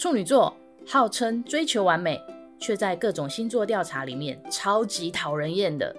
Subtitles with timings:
[0.00, 0.56] 处女座
[0.86, 2.18] 号称追求完美，
[2.58, 5.94] 却在各种星座调查里面超级讨人厌的。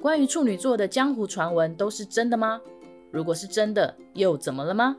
[0.00, 2.58] 关于处女座的江湖传闻都是真的吗？
[3.12, 4.96] 如果是真的，又怎么了吗？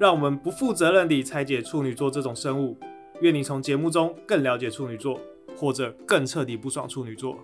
[0.00, 2.76] 让我们不负责任地拆解处女座这种生物。
[3.20, 5.20] 愿你从节目中更了解处女座，
[5.56, 7.38] 或者更彻底不爽处女座。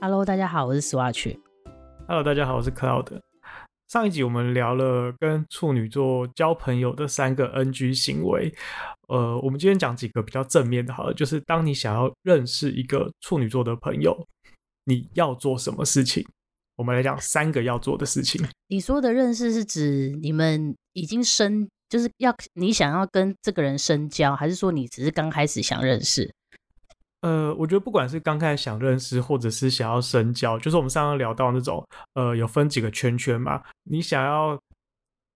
[0.00, 1.36] Hello，大家好，我是 Swatch。
[2.06, 3.18] Hello，大家好，我是 Cloud。
[3.88, 8.52] 上一集我们聊了跟处女座交朋友的三个 NG 行为。
[9.08, 14.26] 呃，我们今天讲几个比较正面的，好了，就是当你想要认识一个处女座的朋友，
[14.84, 16.26] 你要做什么事情？
[16.76, 18.44] 我们来讲三个要做的事情。
[18.68, 26.32] 你说的认识是指你们已经深，就是要你想要跟这个人深交，还是说你只是刚开始想认识？
[27.24, 31.82] 呃，我觉得不管是刚开始想认识，或者是想要深交，就是我们上刚聊到那种，
[32.12, 33.62] 呃，有分几个圈圈嘛。
[33.84, 34.60] 你想要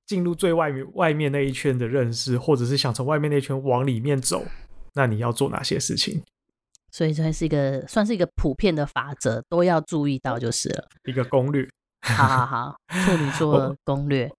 [0.05, 4.45] 进入最外面外面那一圈的认识，或者是想从外面那一圈往里面走，
[4.93, 6.23] 那你要做哪些事情？
[6.91, 10.87] 所以这是一个算是一个普遍的法则，都要注意到就是了。
[11.05, 11.67] 一个攻略，
[12.03, 14.31] 好好好，处女 座攻略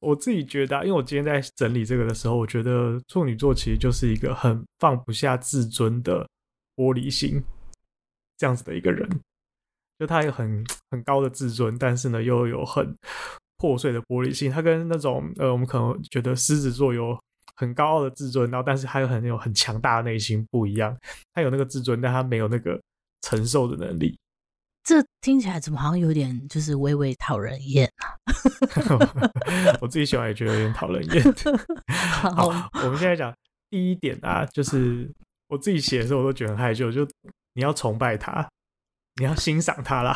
[0.00, 0.10] 我。
[0.10, 6.24] 我自己觉得，因为我今天在整理这个的时候，我觉得处女座其实就是一个很放不下自尊的
[6.76, 7.42] 玻璃心，
[8.36, 9.08] 这样子的一个人。
[9.98, 12.96] 就他有很很高的自尊，但是呢，又有很
[13.58, 14.50] 破碎的玻璃心。
[14.50, 17.18] 他跟那种呃，我们可能觉得狮子座有。
[17.56, 20.98] 很高傲的自尊，然后但是他又很有很强大的内心，不一样。
[21.32, 22.82] 他有那个自尊，但他没有那个
[23.20, 24.18] 承受的能力。
[24.82, 28.10] 这听起来怎么好像有点就是微微讨人厌啊？
[29.80, 31.22] 我自己喜欢也觉得有点讨人厌。
[32.34, 32.48] 好，
[32.82, 33.32] 我们现在讲
[33.70, 35.08] 第一点啊，就是
[35.54, 37.06] 我自己写的时候我都觉得很害羞，就
[37.54, 38.46] 你要崇拜他。
[39.16, 40.12] 你要欣赏他啦，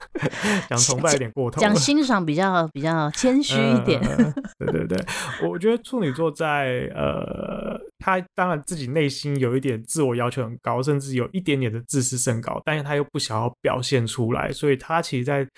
[0.68, 1.58] 讲崇拜有点过头。
[1.58, 3.98] 讲欣赏比较比较谦虚一点。
[3.98, 4.34] 呃。
[4.58, 5.06] 对对对，
[5.42, 15.48] 我觉得处女座在呃，他当然自己内心有一点自我要求很高，甚至有一点点的自视甚高，但是他又不想要表现出来，所以他其实在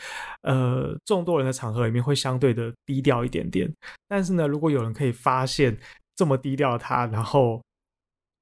[0.43, 3.69] 呃众多人的场合里面会相对的低调一点点。
[4.07, 5.77] 但是呢，如果有人可以发现
[6.15, 7.61] 这么低调的他，然后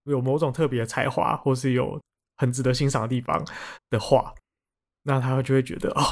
[0.06, 2.00] 有某种特别的才华，或是有。
[2.39, 3.43] 很值得欣赏的地方
[3.89, 4.34] 的话，
[5.05, 6.03] 那他就会觉得哦，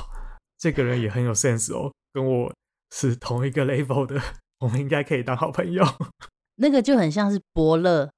[0.56, 2.50] 这个人也很有 sense 哦，跟我
[2.92, 4.18] 是同一个 level 的，
[4.60, 5.84] 我们应该可以当好朋友。
[6.56, 8.10] 那个就很像是伯乐，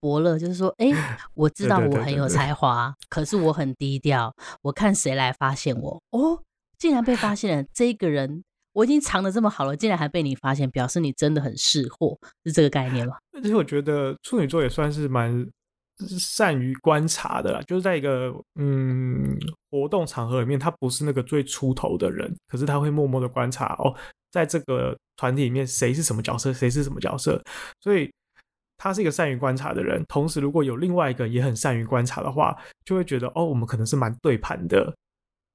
[0.00, 6.02] 伯乐就是说，哎、欸，我知道我很有才华，可是我很低调，我看谁来发现我？
[6.12, 6.42] 哦，
[6.78, 8.42] 竟然被发现了，这个人
[8.72, 13.16] 我已经藏得这么好了，竟然还被你发现，表示你真的很识货，是这个概念吗？
[13.42, 15.48] 其实我觉得处女座也算是蛮。
[16.18, 19.36] 善于观察的啦，就是在一个嗯
[19.70, 23.94] 活动场合里面，他不是那个最出头的人，可是他会默默的观察哦，
[24.30, 27.38] 在这个团体里面谁是什么角色，谁是什么角色，
[27.82, 28.10] 所以
[28.78, 30.02] 他是一个善于观察的人。
[30.08, 34.96] 同时，如果有另外一个也很善于观察的话，就会觉得哦，我们可能是蛮对盘的，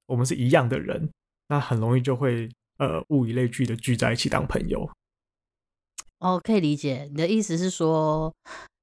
[0.05, 1.09] 我们是一样的人，
[1.47, 4.89] 那很容易就会呃物以类聚的聚在一起当朋友。
[6.19, 8.33] 哦，可以理解你的意思是说，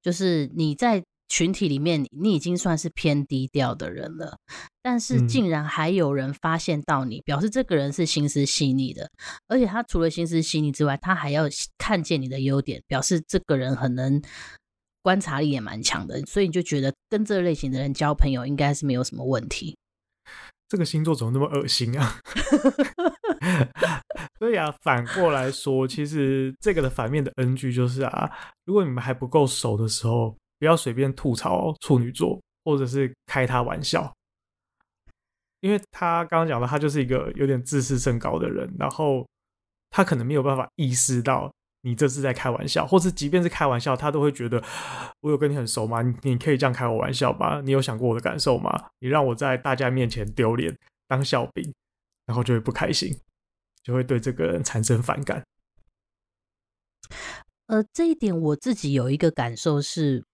[0.03, 1.03] 就是你在。
[1.28, 4.36] 群体里面，你已经算是偏低调的人了，
[4.82, 9.10] 但是竟然还有人发现到你，嗯、表示这个人是心思细腻的，
[9.48, 11.44] 而且他除了心思细腻之外，他还要
[11.78, 14.20] 看见你的优点，表示这个人很能
[15.00, 19.74] 观察力也蛮强的，所以你就觉得跟这类型的人交朋友应该是没有什么问题。
[20.72, 22.19] 这个星座怎么那么恶心啊？
[24.41, 28.33] 所以啊，反过来说，其实这个的反面的 NG 就是啊，
[28.65, 30.34] 如果你们还不够熟的时候。
[30.59, 34.15] 不要随便吐槽处女座，或者是开他玩笑，
[35.59, 39.27] 因为他刚刚讲的，他就是一个有点自视甚高的人，然后
[39.91, 44.62] 他可能没有办法意识到你这是在开玩笑，或是即便是开玩笑，他都会觉得
[45.20, 46.03] 我有跟你很熟吗？
[46.03, 47.60] 你你可以这样开我玩笑吗？
[47.60, 48.91] 你有想过我的感受吗？
[48.98, 50.76] 你让我在大家面前丢脸
[51.06, 51.72] 当笑柄，
[52.26, 53.16] 然后就会不开心，
[53.82, 55.44] 就会对这个人产生反感。
[57.66, 60.24] 呃，这一点我自己有一个感受是。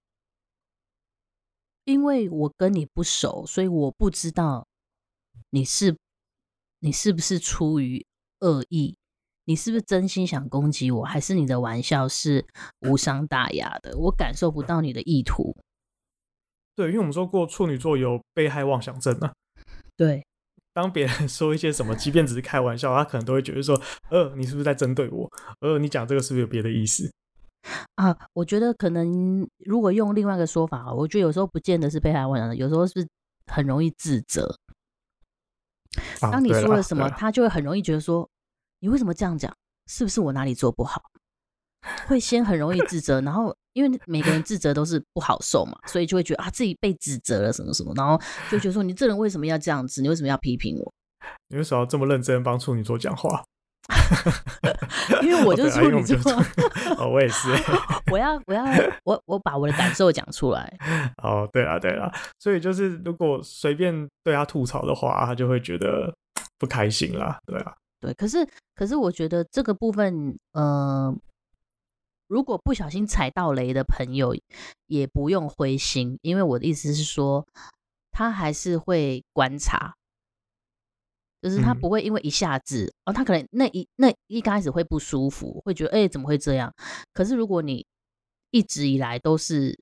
[1.84, 4.68] 因为我跟你不熟，所以我不知道
[5.48, 5.96] 你是
[6.80, 8.04] 你是不是出于
[8.40, 8.97] 恶意，
[9.48, 12.44] 你是不是真心想攻击我，还是你的玩笑是
[12.80, 13.96] 无伤大雅的？
[13.96, 15.56] 我感受不到你的意图。
[16.76, 19.32] 对，因为我们说过处女座有被害妄想症啊。
[19.96, 20.22] 对，
[20.74, 23.80] 当别人说一些什么，即便只是开玩笑，他可能都会觉得说
[24.12, 25.26] ：“呃，你是不是在针对我？
[25.60, 27.10] 呃，你讲这个是不是有别的意思？”
[27.96, 33.08] 啊，我觉得可能如果用另外一个说法，我觉得有时候不见得是被害妄想症，有时候是
[33.46, 34.54] 很容易自责。
[36.20, 38.28] 当你说了什么，他就会很容易觉得说，
[38.80, 39.54] 你为什么这样讲？
[39.86, 41.00] 是不是我哪里做不好？
[42.06, 48.20] 会先很容易自责，然后因为每个人自责都是不好受嘛，所以就会觉得啊自己被指责了什么什么，然后
[48.50, 50.02] 就觉得说你这人为什么要这样子？
[50.02, 50.92] 你为什么要批评我？
[51.48, 53.42] 你为什么要这么认真帮处女座讲话？
[55.22, 56.32] 因为我就是处女座，
[56.98, 57.48] 哦，我也是。
[58.12, 58.64] 我要，我要，
[59.04, 60.70] 我我把我的感受讲出来。
[61.22, 66.14] 哦，对了，对了，所以就是如果随便对他吐槽的话，他就会觉得
[66.58, 67.38] 不开心啦。
[67.46, 68.14] 对啊，对。
[68.14, 71.14] 可是，可是我觉得这个部分，呃，
[72.26, 74.34] 如果不小心踩到雷的朋友，
[74.86, 77.46] 也不用灰心，因为我的意思是说，
[78.10, 79.94] 他还是会观察。
[81.40, 86.74] 就是他不会因为一下子、嗯、哦，他可能那一那一开始会不舒服，会觉得哎、欸、怎么会这样？
[87.14, 87.86] 可是如果你
[88.50, 89.78] 一直以来都是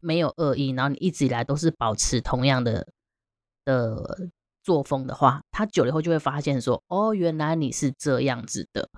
[0.00, 2.88] 没有恶意，然后你一直以来都是保持同样的
[3.66, 4.30] 的
[4.64, 8.88] 作风的话，他久了以后就会发现说哦，原来你是这样子的，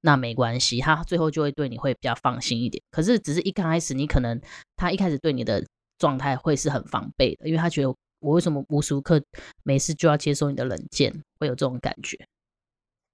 [0.00, 2.82] 那没关系，他最后就会对你会比较放心一点。
[2.90, 4.40] 可是只是一开始你可能
[4.76, 5.62] 他一开始对你的
[5.98, 7.94] 状态会是很防备的，因为他觉得。
[8.20, 9.22] 我为什么无时无刻
[9.62, 11.22] 没事就要接受你的冷箭？
[11.38, 12.18] 会有这种感觉。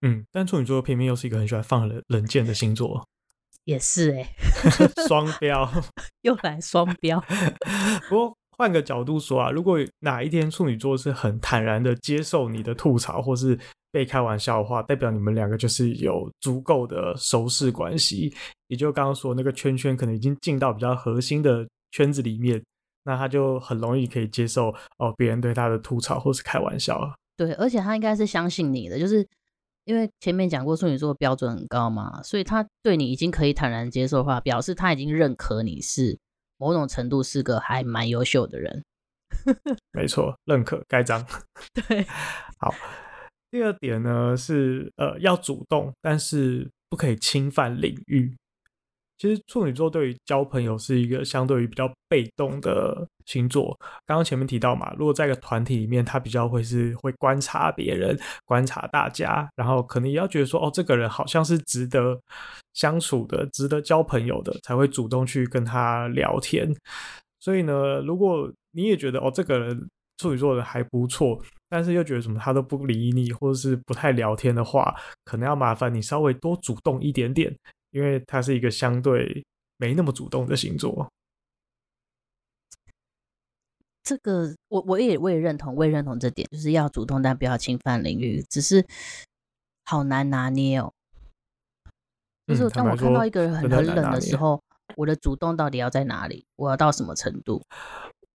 [0.00, 3.06] 嗯，但处女座偏偏又是一个很喜欢放冷冷箭的星座，
[3.64, 5.70] 也是哎、欸， 双标，
[6.22, 7.22] 又来双标。
[8.08, 13.58] 不过换个角度说啊，如果哪一天处女座是很坦然的接受你的吐槽或是
[13.90, 18.34] 被开玩笑的话，代表你们两个就是有足够的熟识关系，
[18.68, 22.62] 也就刚刚说那个圈圈可能已经进到比较核心的圈子里面。
[23.06, 26.98] 那他就很容易可以接受哦，别人对他的吐槽或是开玩笑。
[27.36, 29.26] 对，而且他应该是相信你的，就是
[29.84, 36.18] 因为前面讲过处女座标准很高嘛，所以他对你已经可以坦然接受的话，表示他已经认可你是
[36.56, 38.84] 某种程度是个还蛮优秀的人。
[39.92, 41.26] 没错，认可盖章。
[41.88, 42.04] 对，
[42.58, 42.72] 好。
[43.50, 48.36] 第二点呢是呃要主动，但是不可以侵犯领域。
[49.16, 53.78] 其实处女座对于交朋友是一个相对于比较被动的星座。
[54.05, 62.20] 刚刚前面提到嘛，如果在一个团体里面，他比较会是会观察别人、观察大家，然后可能也要觉得说，哦，这个人好像是值得
[62.72, 66.69] 相处的、值得交朋友的，才会主动去跟他聊天。
[67.38, 69.88] 所以呢，如果你也觉得哦，这个人
[70.19, 74.94] 处女座的还不错，但是又觉得什么他都不理你，或者是不太聊天的话，
[75.25, 77.55] 可能要麻烦你稍微多主动一点点。
[77.94, 79.44] 因为他是一个相对
[79.76, 81.08] 没那么主动的星座，
[84.02, 88.85] 这个我我也我也认同，我也认同这点，就是要主动，但不要侵犯领域，只是
[89.85, 90.93] 好难拿捏哦。
[92.49, 94.61] 就是当我看到一个人很很冷的时候，
[94.97, 96.44] 我的主动到底要在哪里？
[96.56, 97.62] 我要到什么程度？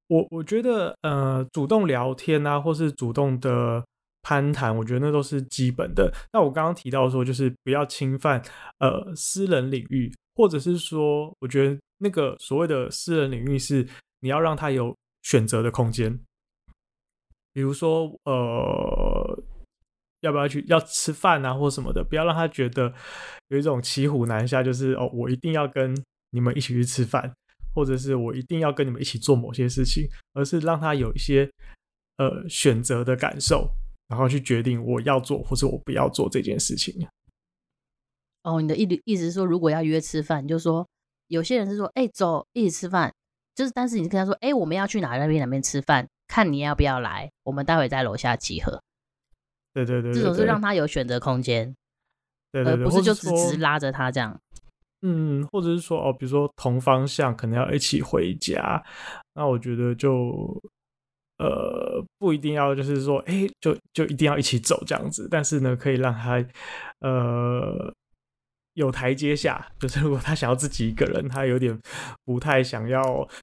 [0.07, 3.83] 我我觉得呃，主动聊天啊，或是主动的。
[4.21, 6.13] 攀谈，我觉得那都是基本的。
[6.33, 8.41] 那我刚刚提到说，就是不要侵犯
[8.79, 13.87] 呃私人领域，或者是说，我觉得那个所谓的私人领域是
[14.19, 16.19] 你要让他有选择的空间。
[17.51, 19.43] 比如说，呃，
[20.21, 22.93] 要不要去要吃饭啊，或什么的，不要让他觉得
[23.47, 25.95] 有一种骑虎难下，就是哦，我一定要跟
[26.29, 27.33] 你们一起去吃饭，
[27.73, 31.49] 或者是我一定要跟你们一起做某些事情，而是让他有一些
[32.17, 33.69] 呃选择的感受。
[34.09, 37.07] 然后去决定我要做或是我不要做这件事情。
[38.41, 40.87] 哦，你的意意思是说，如果要约吃饭，就是说
[41.27, 43.13] 有些人是说，哎，走，一起吃饭，
[43.53, 48.81] 就是但是你跟他说，哎，我们要去哪那边哪边吃饭，看你要不要来，我们待会在楼下集合。
[49.73, 51.75] 对对对，这种是让他有选择空间，
[52.51, 54.39] 对对对，而不是就直直拉着他这样。
[55.01, 58.83] 嗯，或者是说哦，比如说同方向可能要一起回家，
[59.35, 60.59] 那我觉得就。
[61.39, 66.45] 呃，不一定要就是说，哎、就就一定要一起走这样子，但是呢，可以让他
[66.99, 67.93] 呃
[68.73, 69.71] 有台阶下。
[69.79, 71.79] 就是如果他想要自己一个人，他有点
[72.25, 73.01] 不太想要。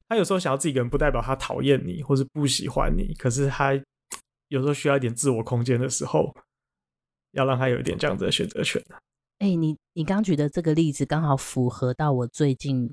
[0.09, 3.15] 他有时候想要自己一个人，不代表他讨厌你或是不喜欢你。
[3.15, 3.73] 可是他
[4.49, 6.37] 有时候需要一点自我空间的时候，
[7.33, 8.83] 要让他有一点这样子的选择权。
[9.39, 12.93] 哎、你你刚举的这个例子刚好符合到我最近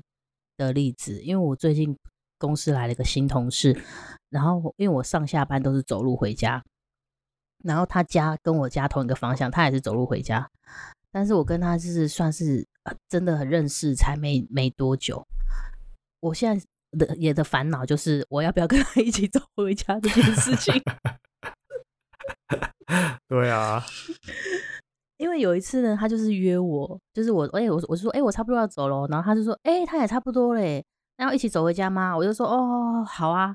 [0.56, 1.94] 的例子，因为我最近
[2.44, 3.74] 公司来了一个新同事。
[4.28, 6.62] 然后，因为我上下班都是走路回家，
[7.62, 10.50] 然后他家跟我家同一个方向，他也是走路回家。
[11.12, 12.66] 但是我跟他就是算是
[13.08, 15.24] 真的很认识，才没没多久。
[16.20, 16.66] 我现在
[16.98, 20.74] 的也的烦恼就是，我要不要跟他 一起走回家这件事情。
[23.28, 23.84] 对啊，
[25.18, 30.84] 因为有一次呢，他就是约我，就是我，哎，我我就说，哎，我差不多要走了，然后他就说，哎，他也差不多嘞。
[31.16, 32.16] 那要一起走回家吗？
[32.16, 33.54] 我就说哦，好啊。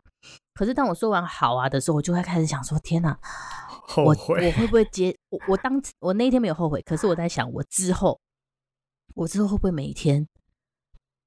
[0.53, 3.17] 可是当我说完好啊的时候，我就会开始想说：天哪，
[3.87, 5.39] 后悔我我会不会接 我？
[5.49, 8.19] 我当我那一天没有后悔，可是我在想，我之后
[9.15, 10.27] 我之后会不会每一天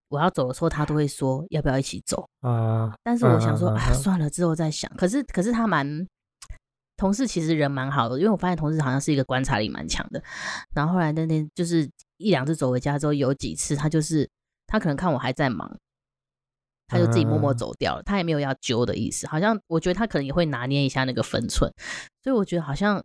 [0.08, 2.92] 我要走的时候，他都会说要不要一起走啊？
[3.02, 4.90] 但是我想说啊，算了，之后再想。
[4.96, 6.06] 可是可是他蛮
[6.98, 10.22] 同事，其实人蛮好的，因为我发现同事好像是一个观察力蛮强的。
[10.74, 14.28] 然后后来那天就是一两次走回家之后，有几次他就是
[14.66, 15.74] 他可能看我还在忙，
[16.92, 19.26] 他就自己默默走掉了，他也没有要揪的意思。
[19.26, 21.72] 好像我觉得他可能也会拿捏一下那个分寸，
[22.22, 23.02] 所以我觉得好像。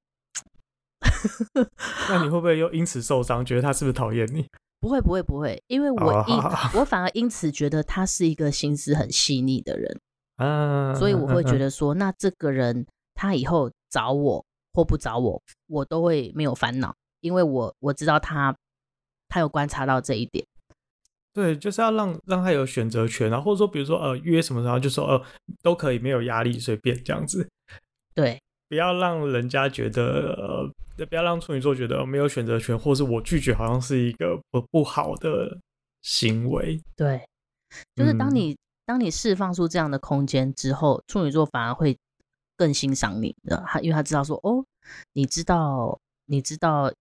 [2.10, 3.46] 那你会不会又因此受伤？
[3.46, 4.46] 觉得他是不是讨厌你？
[4.82, 6.36] 不会，不会，不会，因为我因
[6.80, 10.00] 我反而因此觉得他是一个心思很细腻的人，
[10.38, 18.54] 嗯，所以我会觉得说，那这个人他以后找我或不找我，我都会没有烦恼，因为我我知道他
[19.30, 20.46] 他有观察到这一点。
[21.38, 25.24] 对，就是要让让他有选择权啊，或者说，比如说呃约什么时候就说呃
[25.62, 27.48] 都可以，没有压力，随便这样子。
[28.16, 28.42] 对。
[28.70, 30.34] 不要让人家觉得，
[30.98, 35.58] 呃，不要让处女座觉得没有选择权，或是我拒绝好像是一个不不好的
[36.02, 36.82] 行为。
[36.94, 37.26] 对，
[37.96, 41.98] 就是当你、嗯、当你释放出这样的空间之后，处女座反而会
[42.58, 44.66] 更欣赏你的，他因为他知道说，哦，
[45.14, 46.92] 你知道你知道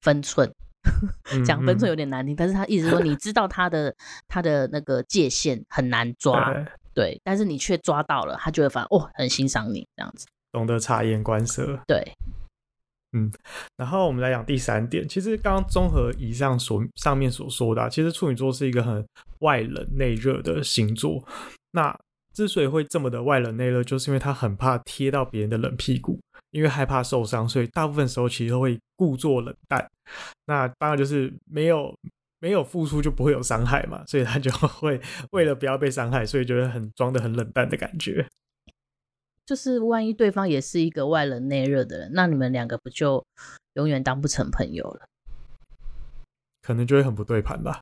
[0.00, 0.50] 分寸，
[1.44, 3.94] 讲、嗯、分寸有点难听，嗯、但是他意思说你知道他的
[4.28, 6.54] 他的那个界限很难抓，
[6.94, 10.26] 对，但是你却抓到了，他就会反而哦很欣赏你这样子。
[10.52, 12.02] 懂得察言观色，对，
[13.12, 13.30] 嗯，
[13.76, 15.06] 然后我们来讲第三点。
[15.06, 19.06] 其实刚刚综合以上所上面所说的啊，其实处女座是一个很
[19.40, 21.22] 外冷内热的星座。
[21.72, 21.94] 那
[22.32, 26.18] 之所以会这么的外冷内热，就是因为他很怕贴到别人的冷屁股，
[26.50, 29.88] 因为害怕受伤，所以大部分时候其实都会故作冷淡。
[30.46, 31.94] 那当然就是没有
[32.38, 34.50] 没有付出就不会有伤害嘛，所以他就
[34.80, 35.00] 会
[35.32, 38.26] 为了不要被伤害，所以觉得很装的很冷淡的感觉。
[39.44, 43.24] 就是万一对方也是一个外冷内热的人，那你们两个不就
[43.74, 45.06] 永远当不成朋友了？
[46.62, 47.80] 可能就会很不对盘吧？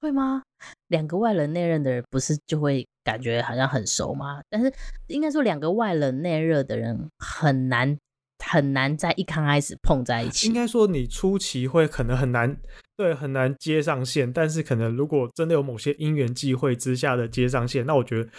[0.00, 0.42] 会吗？
[0.88, 4.42] 两个外冷内热的人不是就会感觉好像很熟吗？
[4.50, 4.70] 但是
[5.06, 7.96] 应该说两个外冷内热的人很难
[8.44, 10.46] 很难在一刚开始碰在一起。
[10.48, 12.56] 应该说你初期会可能很难，
[12.96, 14.32] 对，很难接上线。
[14.32, 18.30] 但是可能如果真的有某些因缘际会之下的接上线，那我觉得。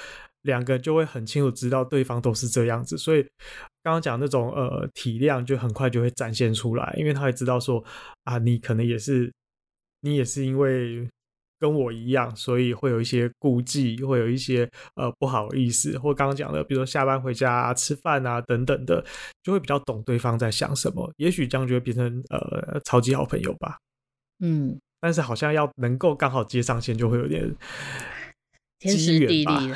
[0.43, 3.21] 两个就会很清楚知道对方都是这样子，所以
[3.83, 7.83] 刚刚讲那种呃体谅就很快就会展现出来，因为他会知道说
[8.23, 9.29] 啊，你可能也是
[9.99, 11.05] 你也是因为
[11.59, 19.03] 跟我一样，所以会有一些顾忌，会有一些呃不好意思，或刚刚讲的，比如说下班回家啊、吃饭啊等等的，
[19.43, 23.77] 就会比较懂对方在想什么，也许这样就会变成呃超级好朋友吧。
[24.39, 27.53] 嗯，但是好像要能够刚好接上线，就会有点。
[28.79, 29.73] 天时地利，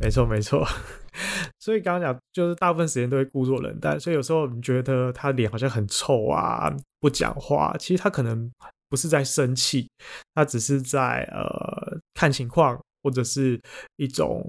[0.00, 0.64] 没错没错。
[1.58, 8.48] 所以刚刚讲，就是大部分时间都会故作冷淡，所以有时候你觉得他脸好像很臭啊，不讲话，其实他可能
[8.90, 9.88] 不是在生气，
[10.34, 13.58] 他只是在呃看情况，或者是
[13.96, 14.44] 一种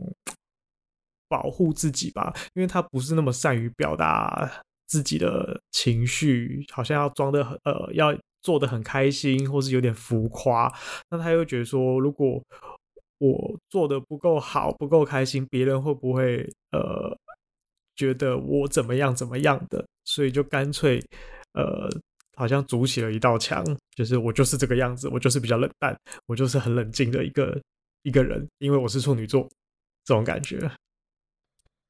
[1.29, 4.51] 保护自己吧，因为他不是那么善于表达
[4.87, 10.69] 自己的情绪，好像要装得很呃要做得很开心，或是有点浮夸，
[11.09, 12.43] 那他又觉得说如果。
[13.23, 17.15] 我做的不够好，不够开心，别人会不会呃
[17.95, 19.85] 觉得我怎么样怎么样的？
[20.05, 20.99] 所以就干脆
[21.53, 21.87] 呃，
[22.41, 23.63] 好像筑起了一道墙，
[23.95, 25.95] 就是我就是这个样子，我就是比较冷淡，
[26.25, 27.61] 我就是很冷静的一个
[28.01, 29.47] 一个人，因为我是处女座，
[30.03, 30.59] 这种感觉。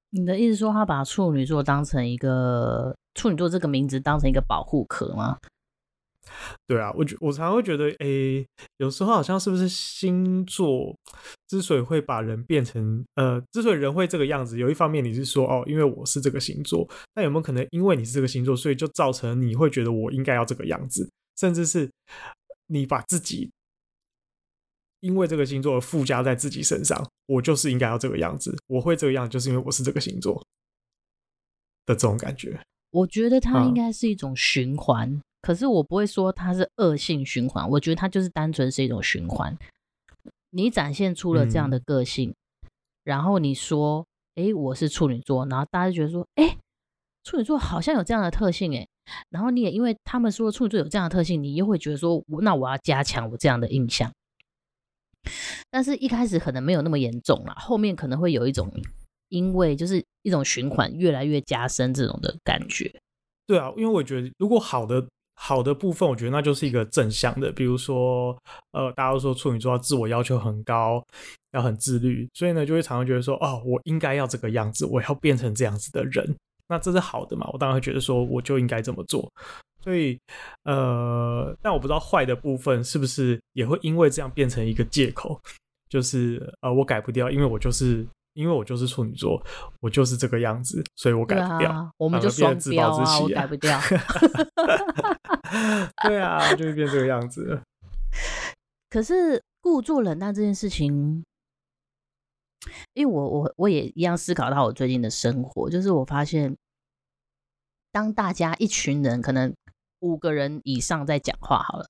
[0.09, 5.37] 你的意思说，他把处女座当成一个处女座这个名字当成一个保护壳吗？
[6.67, 8.45] 对啊，我觉我常常会觉得，诶，
[8.77, 10.95] 有时候好像是不是星座
[11.47, 21.89] 之所以会把人变成，呃，之所以人会这个样子，有一方面你是说，哦，因为我是这个星座，那有没有可能因为你是这个星座，所以就造成你会觉得我应该要这个样子，甚至是
[22.67, 23.51] 你把自己
[24.99, 30.41] 因为这个星座而附加在自己身上，我就是应该要这个样子，我会这个样子，就是因为我是这个星座
[31.85, 32.61] 的这种感觉。
[32.91, 35.09] 我觉得它应该是一种循环。
[35.09, 39.57] 嗯可是我不会说它是恶性循环，我觉得它就是单纯是一种循环。
[40.51, 42.69] 你展现出了这样的个性，嗯、
[43.03, 44.05] 然后你说
[44.35, 46.57] ：“哎、欸，我是处女座。”然后大家就觉得说：“哎、欸，
[47.23, 48.85] 处女座好像有这样的特性。”哎，
[49.29, 54.11] 然后你也因为他们说处女座有这样的特性，你又会觉得说：“那我要加强我这样的印象。”
[55.71, 58.69] 但是一开始可能没有那么严重啦，后面可能会有一种
[59.29, 62.93] 因为就是一种循环越来越加深这种的感觉。
[63.47, 65.07] 对啊，因为我觉得如果好的。
[65.43, 68.37] 好的部分，我觉得那就是一个正向的，比如说，
[68.73, 71.03] 呃，大家都说处女座要自我要求很高，
[71.53, 76.35] 要很自律，所以呢，就会常常觉得说，哦，我应该要这个样子，我要变成这样子的人，
[76.67, 77.49] 那这是好的嘛？
[77.51, 79.27] 我当然会觉得说，我就应该这么做。
[79.83, 80.15] 所以，
[80.65, 85.41] 呃，但我不知道坏的部分是不是也会因为这样变成一个借口，
[85.89, 89.43] 就是呃，我改不掉，因为我就是因为我就是处女座，
[89.79, 91.71] 我就是这个样子，所以我改不掉。
[91.71, 93.79] 啊、我们就双标啊，啊，我改不掉。
[96.03, 97.61] 对啊，就会变这个样子。
[98.89, 101.23] 可是故作冷淡这件事情，
[102.93, 106.55] 因为我我我也一样思考到我最近的生活，就是我发现，
[107.91, 109.53] 当大家一群人可能
[109.99, 111.87] 五个人以上在讲话好了，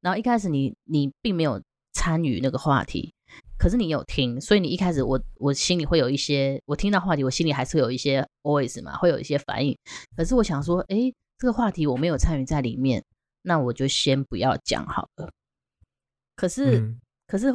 [0.00, 3.14] 然后一开始你你并没有参与那个话题，
[3.60, 9.76] 可是你有听，所以你一开始我我心里会有一些，我听到话题，我心里还是会有一些 OS 嘛，会有一些反应。
[10.16, 13.04] 可是我想说，哎，这个话题我没有参与在里面，
[13.42, 15.30] 那我就先不要讲好了。
[16.36, 17.52] 可是，嗯、可是，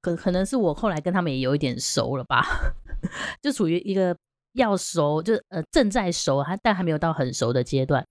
[0.00, 2.42] 可可能是我后来跟他们也有一点熟了吧，
[3.42, 4.16] 就属于一个
[4.54, 8.02] 要熟，就呃正在熟，还但还没有到很熟的阶段，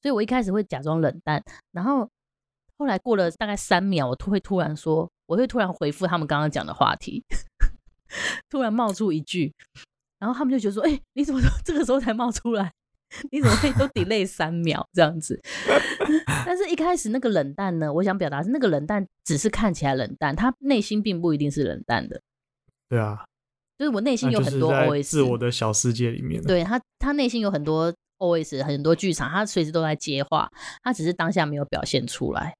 [0.00, 2.08] 所以我一开始会假装冷淡，然后
[2.78, 7.24] 后来过了大概三秒，我突会突然说，我会突然回复他们刚刚讲的话题，
[8.50, 9.50] 突然冒出一句，
[10.18, 12.70] 然后他们就觉得说，哎、欸，你怎么这个时候才冒出来？
[13.30, 15.40] 你怎么可以都 delay 三秒这样子？
[16.44, 17.90] 但是一开始那个冷淡呢？
[17.90, 22.20] 我想表达是那个冷淡只是看起来冷淡，他内心并不一定是冷淡的。
[22.90, 23.24] 对啊，
[23.78, 26.42] 就是我内心有很多 OS，自我的小世界里面。
[26.42, 30.50] 对他，他内心有很多 OS，很多剧场，他随时都在接话，
[30.82, 32.54] 他只是当下没有表现出来。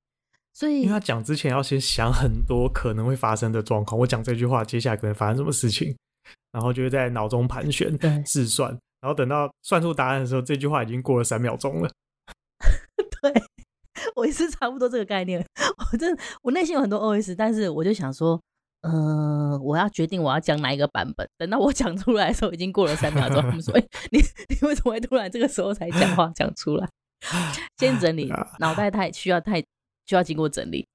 [0.54, 3.98] 所以，因为他讲之前要先想很多可能会发生的状况。
[3.98, 5.96] 我讲这句话，接下来可能发生什么事情，
[6.52, 8.70] 然后就会在脑中盘旋、试算。
[9.00, 11.90] 然后等到算出答案的时候，这句话已经过了三秒钟了。
[13.22, 13.32] 对，
[14.14, 15.44] 我也是差不多这个概念。
[15.90, 18.40] 我真的，我内心有很多 OS，但是我就想说，
[18.82, 21.28] 嗯、呃，我要决定我要讲哪一个版本。
[21.38, 23.40] 等到我讲出来的时候，已经过了三秒钟。
[23.40, 26.88] 他们说：“哎，你你为什么会突然这个时候才讲话讲出来？”
[27.78, 29.62] 先整理， 脑袋太需要太
[30.06, 30.86] 需要经过整理。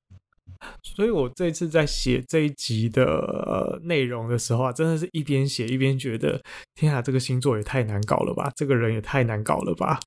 [0.81, 6.41] 所以我这次在写这一集的内容的时候啊，真的是一边写一边觉得，
[6.73, 9.99] 天啊，这个星座也太难搞了吧，这个人也太难搞了吧。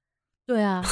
[0.46, 0.82] 对啊，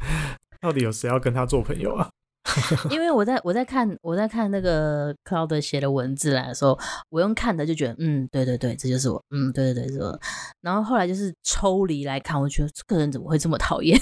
[0.60, 2.10] 到底有谁要跟他做朋友啊？
[2.90, 10.20] 因为我在我在看我在看那个 Cloud 写的文字来的时候，我用看的就觉得，嗯，对对对，这就是我，嗯，对对对，是我。
[10.60, 13.98] 然后后来就是抽离来看，我觉得这个人怎么会这么讨厌？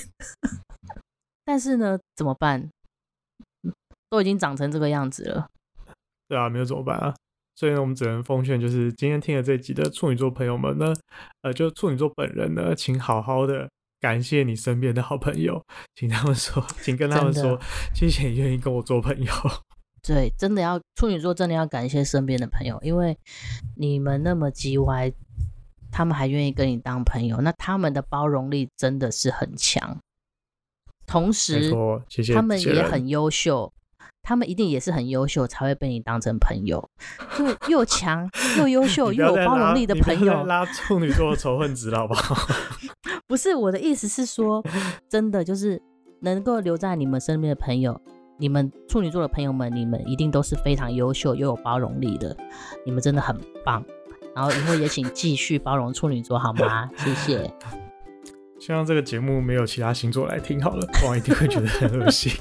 [1.44, 2.68] 但是呢，怎么办？
[4.14, 5.48] 都已经长成这个样子了，
[6.28, 7.12] 对啊，没有怎么办啊？
[7.56, 10.94] 所以呢，我们只能奉劝，就是今天听了这集的处女座朋友们呢，
[11.42, 13.68] 呃，就处女座本人呢，请好好的
[14.00, 15.60] 感谢你身边的好朋友，
[15.96, 17.58] 请他们说， 请跟他们说，
[17.92, 19.32] 谢谢你愿意跟我做朋友。
[20.06, 23.18] 对，真的要处女座真的要感谢身边的朋友，因为
[23.76, 25.12] 你们那么叽歪，
[25.90, 29.98] 他们还愿意跟你当朋友，那他们的包容力真的是很强，
[31.04, 31.72] 同时，
[32.08, 33.72] 谢谢他们也很优秀。
[34.24, 36.90] 他们一定也是很优秀，才会被你当成朋友。
[37.36, 42.34] 就又强又优秀 又有包容力的朋友，拉处女座的仇恨值了，好不好？
[43.28, 44.64] 不是我的意思是说，
[45.08, 45.80] 真的就是
[46.22, 48.00] 能够留在你们身边的朋友，
[48.38, 52.36] 你们处女座的朋友们，你们一定都是非常优秀又有包容力的，
[52.84, 53.84] 你们真的很棒。
[54.34, 56.88] 然后以后也请继续包容处女座，好吗？
[56.96, 57.50] 谢谢。
[58.58, 62.32] 希望这个节目没有其他星座来听好了，不然一定会觉得很恶心。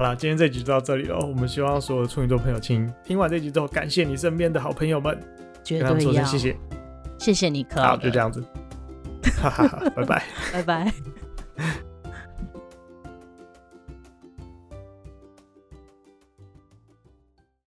[0.00, 1.18] 好了，今天这集就到这里了。
[1.18, 5.14] 我们希望所有的处女座朋友，请听完这集之后，感谢你身边的好朋友们，
[5.62, 6.56] 绝对要说声谢谢，
[7.18, 8.42] 谢谢你，可好，就这样子，
[9.42, 10.92] 哈哈哈，拜拜，拜拜。